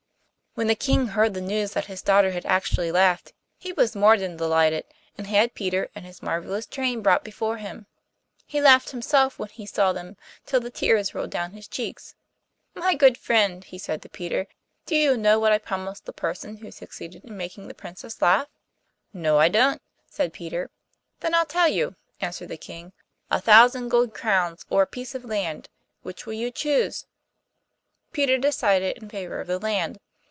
When 0.53 0.67
the 0.67 0.75
King 0.75 1.07
heard 1.07 1.33
the 1.33 1.39
news 1.39 1.71
that 1.71 1.85
his 1.85 2.01
daughter 2.01 2.31
had 2.31 2.45
actually 2.45 2.91
laughed, 2.91 3.31
he 3.57 3.71
was 3.71 3.95
more 3.95 4.17
than 4.17 4.35
delighted, 4.35 4.83
and 5.17 5.27
had 5.27 5.53
Peter 5.55 5.87
and 5.95 6.05
his 6.05 6.21
marvellous 6.21 6.65
train 6.65 7.01
brought 7.01 7.23
before 7.23 7.55
him. 7.55 7.85
He 8.45 8.59
laughed 8.59 8.89
himself 8.89 9.39
when 9.39 9.47
he 9.47 9.65
saw 9.65 9.93
them 9.93 10.17
till 10.45 10.59
the 10.59 10.69
tears 10.69 11.15
rolled 11.15 11.29
down 11.29 11.51
his 11.53 11.69
cheeks. 11.69 12.15
'My 12.75 12.95
good 12.95 13.17
friend,' 13.17 13.63
he 13.63 13.77
said 13.77 14.01
to 14.01 14.09
Peter, 14.09 14.45
'do 14.85 14.97
you 14.97 15.15
know 15.15 15.39
what 15.39 15.53
I 15.53 15.57
promised 15.57 16.03
the 16.03 16.11
person 16.11 16.57
who 16.57 16.69
succeeded 16.69 17.23
in 17.23 17.37
making 17.37 17.69
the 17.69 17.73
Princess 17.73 18.21
laugh?' 18.21 18.49
'No, 19.13 19.37
I 19.39 19.47
don't,' 19.47 19.81
said 20.09 20.33
Peter. 20.33 20.69
'Then 21.21 21.33
I'll 21.33 21.45
tell 21.45 21.69
you,' 21.69 21.95
answered 22.19 22.49
the 22.49 22.57
King; 22.57 22.91
'a 23.29 23.39
thousand 23.39 23.87
gold 23.87 24.13
crowns 24.13 24.65
or 24.69 24.81
a 24.81 24.85
piece 24.85 25.15
of 25.15 25.23
land. 25.23 25.69
Which 26.01 26.25
will 26.25 26.33
you 26.33 26.51
choose?' 26.51 27.05
Peter 28.11 28.37
decided 28.37 28.97
in 29.01 29.07
favour 29.07 29.39
of 29.39 29.47
the 29.47 29.57
land. 29.57 29.97